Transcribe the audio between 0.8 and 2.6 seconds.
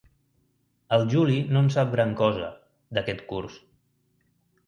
El Juli no en sap gran cosa,